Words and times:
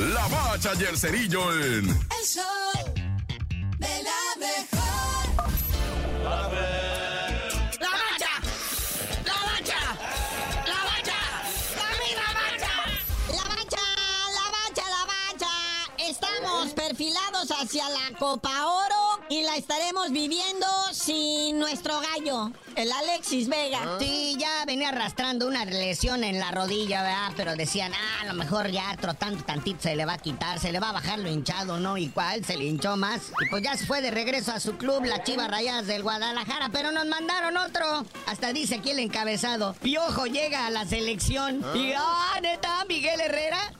La 0.00 0.26
Bacha 0.28 0.72
y 0.80 0.84
el 0.84 0.96
Cerillo 0.96 1.52
en... 1.52 1.90
El 1.90 2.26
show 2.26 2.42
de 3.78 4.02
la 4.02 4.34
mejor. 4.38 5.26
¡La 6.22 7.90
bacha! 7.90 8.32
¡La 9.26 9.34
bacha! 9.44 9.80
¡La 10.66 10.80
bacha! 10.84 11.18
¡Dame 11.76 12.08
la 12.16 12.28
bacha! 12.32 12.74
La 13.28 13.44
bacha, 13.44 13.84
la 14.32 14.46
bacha, 14.50 14.84
la 14.88 15.02
bacha. 15.04 15.52
Estamos 15.98 16.72
perfilados 16.72 17.50
hacia 17.50 17.86
la 17.90 18.18
Copa 18.18 18.66
Oro 18.68 18.89
y 19.30 19.42
la 19.42 19.56
estaremos 19.56 20.10
viviendo 20.10 20.66
sin 20.92 21.60
nuestro 21.60 22.00
gallo, 22.00 22.50
el 22.74 22.90
Alexis 22.90 23.48
Vega. 23.48 23.96
Sí, 24.00 24.36
ya 24.38 24.64
venía 24.66 24.88
arrastrando 24.88 25.46
una 25.46 25.64
lesión 25.64 26.24
en 26.24 26.40
la 26.40 26.50
rodilla, 26.50 27.02
¿verdad? 27.02 27.32
Pero 27.36 27.54
decían, 27.54 27.92
ah, 27.94 28.22
a 28.22 28.24
lo 28.24 28.34
mejor 28.34 28.72
ya 28.72 28.96
trotando 29.00 29.44
tantito 29.44 29.82
se 29.82 29.94
le 29.94 30.04
va 30.04 30.14
a 30.14 30.18
quitar, 30.18 30.58
se 30.58 30.72
le 30.72 30.80
va 30.80 30.88
a 30.88 30.92
bajar 30.94 31.20
lo 31.20 31.28
hinchado, 31.28 31.78
¿no? 31.78 31.96
Y 31.96 32.08
cuál, 32.08 32.44
se 32.44 32.56
le 32.56 32.64
hinchó 32.64 32.96
más. 32.96 33.30
Y 33.40 33.48
pues 33.50 33.62
ya 33.62 33.76
se 33.76 33.86
fue 33.86 34.02
de 34.02 34.10
regreso 34.10 34.50
a 34.50 34.58
su 34.58 34.76
club, 34.76 35.04
la 35.04 35.22
Chivas 35.22 35.48
Rayadas 35.48 35.86
del 35.86 36.02
Guadalajara, 36.02 36.70
pero 36.72 36.90
nos 36.90 37.06
mandaron 37.06 37.56
otro. 37.56 38.04
Hasta 38.26 38.52
dice 38.52 38.76
aquí 38.76 38.90
el 38.90 38.98
encabezado, 38.98 39.74
Piojo 39.74 40.26
llega 40.26 40.66
a 40.66 40.70
la 40.70 40.84
selección. 40.86 41.64
Y, 41.76 41.92
ah, 41.96 42.40
neta, 42.42 42.84
Miguel 42.88 43.20
Herrera. 43.20 43.74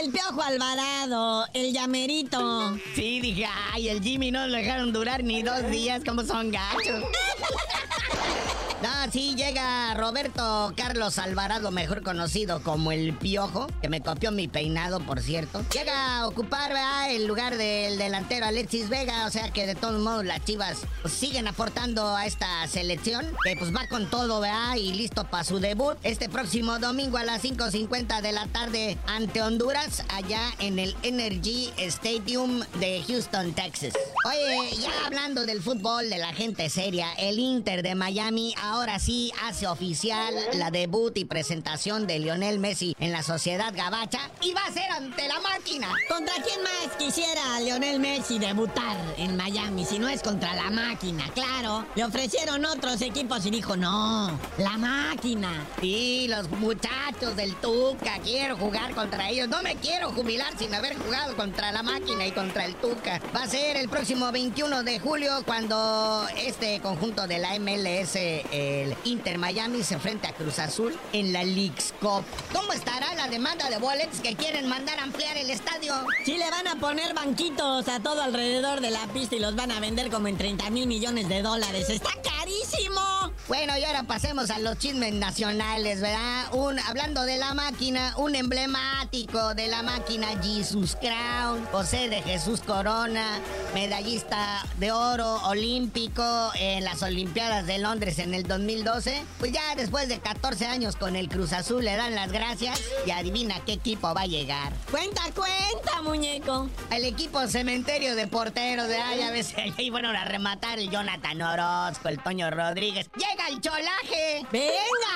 El 0.00 0.10
Piojo 0.10 0.42
Alvarado, 0.42 1.46
el 1.54 1.72
llamerito. 1.72 2.76
Sí, 2.94 3.20
dije, 3.20 3.46
ay, 3.72 3.88
el 3.88 4.02
Jimmy 4.02 4.30
no 4.30 4.46
lo 4.46 4.56
dejaron 4.56 4.92
durar 4.92 5.22
ni 5.22 5.42
dos 5.42 5.70
días, 5.70 6.02
como 6.04 6.24
son 6.24 6.50
gachos. 6.50 7.04
No, 8.82 8.90
sí, 9.10 9.34
llega 9.34 9.94
Roberto 9.94 10.72
Carlos 10.76 11.18
Alvarado, 11.18 11.70
mejor 11.70 12.02
conocido 12.02 12.62
como 12.62 12.92
el 12.92 13.14
Piojo, 13.14 13.66
que 13.80 13.88
me 13.88 14.02
copió 14.02 14.30
mi 14.30 14.48
peinado, 14.48 15.00
por 15.00 15.20
cierto. 15.20 15.64
Llega 15.72 16.18
a 16.18 16.26
ocupar 16.26 16.70
¿verdad? 16.70 17.10
el 17.10 17.26
lugar 17.26 17.56
del 17.56 17.96
delantero 17.96 18.46
Alexis 18.46 18.88
Vega, 18.88 19.26
o 19.26 19.30
sea 19.30 19.50
que 19.50 19.66
de 19.66 19.74
todos 19.74 20.00
modos 20.00 20.24
las 20.24 20.44
chivas 20.44 20.78
siguen 21.08 21.48
aportando 21.48 22.14
a 22.14 22.26
esta 22.26 22.66
selección, 22.66 23.26
que 23.44 23.56
pues 23.56 23.74
va 23.74 23.86
con 23.88 24.10
todo, 24.10 24.40
¿verdad? 24.40 24.76
Y 24.76 24.92
listo 24.92 25.24
para 25.24 25.44
su 25.44 25.60
debut 25.60 25.96
este 26.02 26.28
próximo 26.28 26.78
domingo 26.78 27.16
a 27.16 27.24
las 27.24 27.42
5.50 27.42 28.20
de 28.20 28.32
la 28.32 28.46
tarde 28.48 28.98
ante 29.06 29.40
Honduras, 29.40 30.04
allá 30.08 30.42
en 30.58 30.78
el 30.78 30.94
Energy 31.02 31.72
Stadium 31.78 32.60
de 32.80 33.02
Houston, 33.06 33.52
Texas. 33.52 33.94
Oye, 34.26 34.70
ya 34.80 34.90
hablando 35.04 35.44
del 35.44 35.60
fútbol, 35.60 36.08
de 36.08 36.16
la 36.16 36.32
gente 36.32 36.70
seria, 36.70 37.12
el 37.18 37.38
Inter 37.38 37.82
de 37.82 37.94
Miami 37.94 38.54
ahora 38.58 38.98
sí 38.98 39.30
hace 39.42 39.66
oficial 39.66 40.34
la 40.54 40.70
debut 40.70 41.14
y 41.18 41.26
presentación 41.26 42.06
de 42.06 42.20
Lionel 42.20 42.58
Messi 42.58 42.96
en 43.00 43.12
la 43.12 43.22
Sociedad 43.22 43.74
Gabacha 43.76 44.30
y 44.40 44.54
va 44.54 44.62
a 44.64 44.72
ser 44.72 44.90
ante 44.92 45.28
la 45.28 45.40
máquina. 45.40 45.88
¿Contra 46.08 46.36
quién 46.36 46.62
más 46.62 46.96
quisiera 46.96 47.60
Lionel 47.60 48.00
Messi 48.00 48.38
debutar 48.38 48.96
en 49.18 49.36
Miami 49.36 49.84
si 49.84 49.98
no 49.98 50.08
es 50.08 50.22
contra 50.22 50.54
la 50.54 50.70
máquina? 50.70 51.30
Claro, 51.34 51.84
le 51.94 52.04
ofrecieron 52.04 52.64
otros 52.64 53.02
equipos 53.02 53.44
y 53.44 53.50
dijo, 53.50 53.76
no, 53.76 54.40
la 54.56 54.78
máquina. 54.78 55.66
Sí, 55.82 56.28
los 56.28 56.48
muchachos 56.48 57.36
del 57.36 57.54
Tuca, 57.56 58.20
quiero 58.22 58.56
jugar 58.56 58.94
contra 58.94 59.28
ellos. 59.28 59.48
No 59.48 59.62
me 59.62 59.76
quiero 59.76 60.12
jubilar 60.12 60.56
sin 60.58 60.74
haber 60.74 60.96
jugado 60.96 61.36
contra 61.36 61.72
la 61.72 61.82
máquina 61.82 62.26
y 62.26 62.32
contra 62.32 62.64
el 62.64 62.74
Tuca. 62.76 63.20
Va 63.36 63.42
a 63.42 63.48
ser 63.48 63.76
el 63.76 63.90
próximo 63.90 64.13
21 64.20 64.84
de 64.84 65.00
julio 65.00 65.42
cuando 65.44 66.26
este 66.36 66.80
conjunto 66.80 67.26
de 67.26 67.38
la 67.38 67.58
MLS, 67.58 68.14
el 68.16 68.96
Inter 69.04 69.38
Miami, 69.38 69.82
se 69.82 69.94
enfrenta 69.94 70.28
a 70.28 70.32
Cruz 70.32 70.58
Azul 70.60 70.96
en 71.12 71.32
la 71.32 71.42
League's 71.42 71.92
Cup. 72.00 72.24
¿Cómo 72.52 72.72
estará 72.72 73.12
la 73.14 73.28
demanda 73.28 73.68
de 73.68 73.78
boletos 73.78 74.20
que 74.20 74.36
quieren 74.36 74.68
mandar 74.68 74.98
a 75.00 75.02
ampliar 75.02 75.36
el 75.36 75.50
estadio? 75.50 75.94
Sí 76.24 76.38
le 76.38 76.48
van 76.48 76.68
a 76.68 76.76
poner 76.76 77.12
banquitos 77.12 77.88
a 77.88 78.00
todo 78.00 78.22
alrededor 78.22 78.80
de 78.80 78.90
la 78.90 79.06
pista 79.08 79.34
y 79.34 79.40
los 79.40 79.56
van 79.56 79.72
a 79.72 79.80
vender 79.80 80.10
como 80.10 80.28
en 80.28 80.38
30 80.38 80.70
mil 80.70 80.86
millones 80.86 81.28
de 81.28 81.42
dólares. 81.42 81.90
¡Está 81.90 82.10
carísimo! 82.22 83.03
Bueno, 83.46 83.76
y 83.76 83.84
ahora 83.84 84.04
pasemos 84.04 84.50
a 84.50 84.58
los 84.58 84.78
chismes 84.78 85.12
nacionales, 85.12 86.00
¿verdad? 86.00 86.46
Un, 86.52 86.78
hablando 86.78 87.24
de 87.24 87.36
la 87.36 87.52
máquina, 87.52 88.14
un 88.16 88.34
emblemático 88.34 89.54
de 89.54 89.68
la 89.68 89.82
máquina, 89.82 90.28
Jesus 90.42 90.96
Crown, 90.96 91.66
José 91.70 92.08
de 92.08 92.22
Jesús 92.22 92.62
Corona, 92.62 93.40
medallista 93.74 94.64
de 94.78 94.92
oro 94.92 95.42
olímpico 95.46 96.22
en 96.58 96.84
las 96.84 97.02
Olimpiadas 97.02 97.66
de 97.66 97.78
Londres 97.80 98.18
en 98.18 98.32
el 98.32 98.44
2012. 98.44 99.22
Pues 99.38 99.52
ya 99.52 99.74
después 99.76 100.08
de 100.08 100.20
14 100.20 100.66
años 100.66 100.96
con 100.96 101.14
el 101.14 101.28
Cruz 101.28 101.52
Azul 101.52 101.84
le 101.84 101.96
dan 101.96 102.14
las 102.14 102.32
gracias 102.32 102.80
y 103.06 103.10
adivina 103.10 103.62
qué 103.66 103.74
equipo 103.74 104.14
va 104.14 104.22
a 104.22 104.26
llegar. 104.26 104.72
Cuenta, 104.90 105.22
cuenta, 105.34 106.00
muñeco. 106.02 106.70
El 106.90 107.04
equipo 107.04 107.46
cementerio 107.46 108.14
de 108.14 108.26
porteros 108.26 108.88
de 108.88 108.96
allá, 108.96 109.28
a 109.28 109.32
veces 109.32 109.58
ahí 109.58 109.90
fueron 109.90 110.16
a 110.16 110.24
rematar 110.24 110.78
el 110.78 110.88
Jonathan 110.88 111.42
Orozco, 111.42 112.08
el 112.08 112.18
Toño 112.20 112.50
Rodríguez. 112.50 113.10
¡Llega 113.34 113.48
el 113.48 113.60
cholaje! 113.60 114.46
¡Venga! 114.52 115.13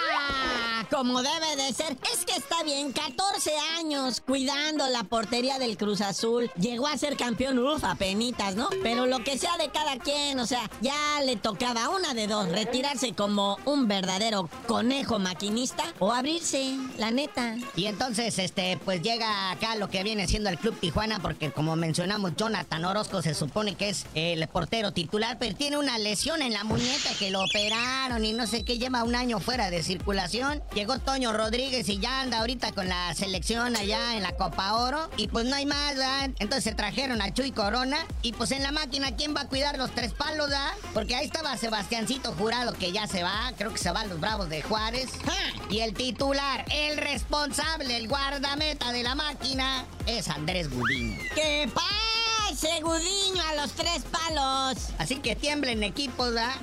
Como 0.90 1.22
debe 1.22 1.56
de 1.56 1.72
ser. 1.72 1.96
Es 2.12 2.24
que 2.24 2.32
está 2.32 2.62
bien, 2.64 2.92
14 2.92 3.52
años 3.78 4.20
cuidando 4.20 4.88
la 4.88 5.04
portería 5.04 5.58
del 5.58 5.76
Cruz 5.76 6.00
Azul. 6.00 6.50
Llegó 6.58 6.86
a 6.86 6.96
ser 6.96 7.16
campeón, 7.16 7.58
uf, 7.58 7.82
penitas, 7.98 8.56
¿no? 8.56 8.68
Pero 8.82 9.06
lo 9.06 9.22
que 9.22 9.38
sea 9.38 9.56
de 9.58 9.68
cada 9.70 9.98
quien, 9.98 10.38
o 10.40 10.46
sea, 10.46 10.70
ya 10.80 11.20
le 11.24 11.36
tocaba 11.36 11.90
una 11.90 12.14
de 12.14 12.26
dos, 12.26 12.48
retirarse 12.48 13.12
como 13.12 13.58
un 13.64 13.86
verdadero 13.86 14.48
conejo 14.66 15.18
maquinista 15.18 15.84
o 15.98 16.12
abrirse, 16.12 16.76
la 16.96 17.10
neta. 17.10 17.56
Y 17.76 17.86
entonces, 17.86 18.38
este, 18.38 18.78
pues 18.84 19.02
llega 19.02 19.50
acá 19.50 19.76
lo 19.76 19.88
que 19.88 20.02
viene 20.02 20.26
siendo 20.26 20.48
el 20.48 20.58
Club 20.58 20.78
Tijuana, 20.80 21.18
porque 21.20 21.52
como 21.52 21.76
mencionamos, 21.76 22.32
Jonathan 22.36 22.84
Orozco 22.84 23.22
se 23.22 23.34
supone 23.34 23.74
que 23.74 23.90
es 23.90 24.06
el 24.14 24.46
portero 24.48 24.92
titular, 24.92 25.38
pero 25.38 25.54
tiene 25.54 25.76
una 25.76 25.98
lesión 25.98 26.40
en 26.42 26.52
la 26.52 26.64
muñeca 26.64 27.10
que 27.18 27.30
lo 27.30 27.42
operaron 27.44 28.24
y 28.24 28.32
no 28.32 28.46
sé 28.46 28.64
qué, 28.64 28.78
lleva 28.78 29.04
un 29.04 29.14
año 29.14 29.40
fuera 29.40 29.70
de 29.70 29.82
circulación. 29.82 30.62
Llegó 30.78 31.00
Toño 31.00 31.32
Rodríguez 31.32 31.88
y 31.88 31.98
ya 31.98 32.20
anda 32.20 32.38
ahorita 32.38 32.70
con 32.70 32.88
la 32.88 33.12
selección 33.12 33.74
allá 33.74 34.14
en 34.14 34.22
la 34.22 34.36
Copa 34.36 34.74
Oro. 34.74 35.10
Y 35.16 35.26
pues 35.26 35.44
no 35.44 35.56
hay 35.56 35.66
más, 35.66 35.96
¿verdad? 35.96 36.30
Entonces 36.38 36.62
se 36.62 36.72
trajeron 36.72 37.20
a 37.20 37.34
Chuy 37.34 37.50
Corona. 37.50 38.06
Y 38.22 38.32
pues 38.32 38.52
en 38.52 38.62
la 38.62 38.70
máquina, 38.70 39.16
¿quién 39.16 39.34
va 39.34 39.40
a 39.40 39.48
cuidar 39.48 39.76
los 39.76 39.90
tres 39.90 40.12
palos, 40.12 40.50
¿verdad? 40.50 40.70
Porque 40.94 41.16
ahí 41.16 41.26
estaba 41.26 41.56
Sebastiancito 41.56 42.32
Jurado, 42.34 42.74
que 42.74 42.92
ya 42.92 43.08
se 43.08 43.24
va. 43.24 43.52
Creo 43.58 43.72
que 43.72 43.78
se 43.78 43.90
va 43.90 44.02
a 44.02 44.06
los 44.06 44.20
Bravos 44.20 44.50
de 44.50 44.62
Juárez. 44.62 45.10
¡Ja! 45.24 45.34
Y 45.68 45.80
el 45.80 45.94
titular, 45.94 46.64
el 46.70 46.96
responsable, 46.98 47.96
el 47.96 48.06
guardameta 48.06 48.92
de 48.92 49.02
la 49.02 49.16
máquina, 49.16 49.84
es 50.06 50.28
Andrés 50.28 50.70
Gudiño. 50.70 51.18
¡Que 51.34 51.68
pase, 51.74 52.80
Gudiño, 52.82 53.42
a 53.50 53.54
los 53.56 53.72
tres 53.72 54.04
palos! 54.04 54.90
Así 54.98 55.16
que 55.16 55.34
tiemblen 55.34 55.82
equipos, 55.82 56.32
¿verdad? 56.32 56.54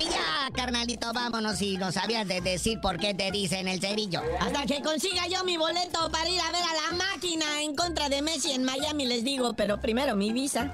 Ya, 0.00 0.50
carnalito, 0.54 1.12
vámonos 1.12 1.60
y 1.60 1.76
no 1.76 1.92
sabías 1.92 2.26
de 2.26 2.40
decir 2.40 2.80
por 2.80 2.98
qué 2.98 3.14
te 3.14 3.30
dicen 3.30 3.68
el 3.68 3.80
cerillo. 3.80 4.22
Hasta 4.40 4.64
que 4.64 4.80
consiga 4.82 5.26
yo 5.28 5.44
mi 5.44 5.56
boleto 5.56 6.10
para 6.10 6.28
ir 6.28 6.40
a 6.40 6.50
ver 6.52 6.62
a 6.62 6.90
la 6.90 6.96
máquina 6.96 7.62
en 7.62 7.74
contra 7.74 8.08
de 8.08 8.22
Messi 8.22 8.52
en 8.52 8.64
Miami, 8.64 9.04
les 9.06 9.24
digo, 9.24 9.54
pero 9.54 9.80
primero 9.80 10.16
mi 10.16 10.32
visa. 10.32 10.72